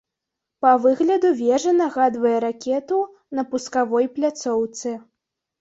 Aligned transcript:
Па 0.65 0.71
выгляду 0.85 1.29
вежа 1.41 1.73
нагадвае 1.81 2.33
ракету 2.47 2.99
на 3.41 3.47
пускавой 3.53 4.11
пляцоўцы. 4.17 4.99